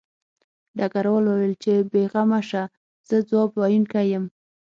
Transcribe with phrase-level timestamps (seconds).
[0.77, 2.63] ډګروال وویل چې بې غمه شه
[3.07, 4.25] زه ځواب ویونکی یم